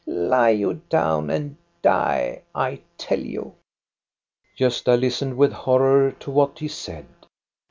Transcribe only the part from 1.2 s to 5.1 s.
and die, I tell you!" Gosta